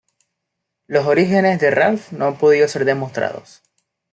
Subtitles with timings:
[0.87, 3.61] Los orígenes de Ralph no han podido ser demostrados.